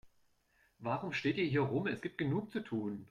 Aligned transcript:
Warum 0.79 1.13
steht 1.13 1.37
ihr 1.37 1.45
hier 1.45 1.61
herum, 1.61 1.85
es 1.85 2.01
gibt 2.01 2.17
genug 2.17 2.51
zu 2.51 2.61
tun. 2.61 2.99